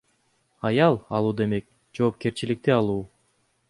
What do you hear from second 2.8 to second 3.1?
алуу.